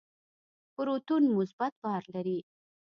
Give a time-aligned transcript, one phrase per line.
[0.75, 2.39] پروتون مثبت بار لري.